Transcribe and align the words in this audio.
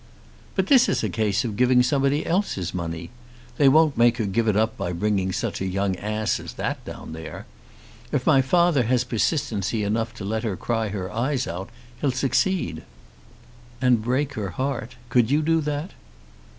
"But 0.55 0.65
this 0.65 0.89
is 0.89 1.03
a 1.03 1.09
case 1.11 1.45
of 1.45 1.55
giving 1.55 1.83
somebody 1.83 2.25
else's 2.25 2.73
money. 2.73 3.11
They 3.57 3.69
won't 3.69 3.95
make 3.99 4.17
her 4.17 4.25
give 4.25 4.47
it 4.47 4.57
up 4.57 4.75
by 4.75 4.93
bringing 4.93 5.31
such 5.31 5.61
a 5.61 5.65
young 5.67 5.95
ass 5.97 6.39
as 6.39 6.53
that 6.53 6.83
down 6.83 7.13
here. 7.13 7.45
If 8.11 8.25
my 8.25 8.41
father 8.41 8.85
has 8.85 9.03
persistency 9.03 9.83
enough 9.83 10.15
to 10.15 10.25
let 10.25 10.41
her 10.41 10.57
cry 10.57 10.87
her 10.89 11.11
eyes 11.11 11.45
out, 11.45 11.69
he'll 11.99 12.09
succeed." 12.09 12.81
"And 13.79 14.01
break 14.01 14.33
her 14.33 14.49
heart. 14.49 14.95
Could 15.09 15.29
you 15.29 15.43
do 15.43 15.61
that?" 15.61 15.91